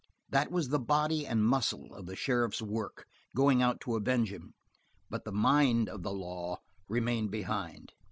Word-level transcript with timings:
That 0.31 0.49
was 0.51 0.69
the 0.69 0.79
body 0.79 1.27
and 1.27 1.45
muscle 1.45 1.93
of 1.93 2.07
the 2.07 2.15
sheriff's 2.15 2.59
work 2.59 3.05
going 3.35 3.61
out 3.61 3.79
to 3.81 3.95
avenge 3.95 4.33
him, 4.33 4.55
but 5.11 5.25
the 5.25 5.31
mind 5.31 5.87
of 5.89 6.01
the 6.01 6.09
law 6.11 6.57
remained 6.87 7.29
behind. 7.29 7.93